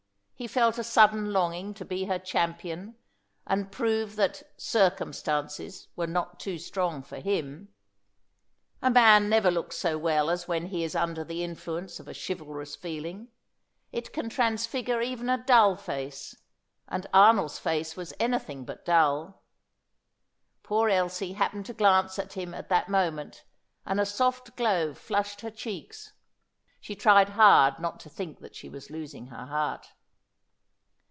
He 0.35 0.47
felt 0.47 0.79
a 0.79 0.83
sudden 0.83 1.31
longing 1.31 1.75
to 1.75 1.85
be 1.85 2.05
her 2.05 2.17
champion, 2.17 2.95
and 3.45 3.71
prove 3.71 4.15
that 4.15 4.41
"circumstances" 4.57 5.87
were 5.95 6.07
not 6.07 6.39
too 6.39 6.57
strong 6.57 7.03
for 7.03 7.19
him. 7.19 7.71
A 8.81 8.89
man 8.89 9.29
never 9.29 9.51
looks 9.51 9.77
so 9.77 9.99
well 9.99 10.31
as 10.31 10.47
when 10.47 10.69
he 10.69 10.83
is 10.83 10.95
under 10.95 11.23
the 11.23 11.43
influence 11.43 11.99
of 11.99 12.07
a 12.07 12.15
chivalrous 12.15 12.75
feeling; 12.75 13.27
it 13.91 14.13
can 14.13 14.29
transfigure 14.29 14.99
even 14.99 15.29
a 15.29 15.37
dull 15.37 15.75
face, 15.75 16.35
and 16.87 17.05
Arnold's 17.13 17.59
face 17.59 17.95
was 17.95 18.11
anything 18.19 18.65
but 18.65 18.83
dull. 18.83 19.43
Poor 20.63 20.89
Elsie 20.89 21.33
happened 21.33 21.67
to 21.67 21.73
glance 21.73 22.17
at 22.17 22.33
him 22.33 22.55
at 22.55 22.67
that 22.69 22.89
moment, 22.89 23.43
and 23.85 23.99
a 23.99 24.07
soft 24.07 24.55
glow 24.55 24.95
flushed 24.95 25.41
her 25.41 25.51
cheeks. 25.51 26.13
She 26.79 26.95
tried 26.95 27.29
hard 27.29 27.77
not 27.77 27.99
to 27.99 28.09
think 28.09 28.39
that 28.39 28.55
she 28.55 28.69
was 28.69 28.89
losing 28.89 29.27
her 29.27 29.45
heart. 29.45 29.91